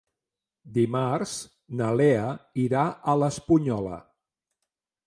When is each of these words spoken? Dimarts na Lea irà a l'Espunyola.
Dimarts 0.77 1.35
na 1.81 1.91
Lea 2.01 2.25
irà 2.65 2.87
a 3.15 3.17
l'Espunyola. 3.21 4.03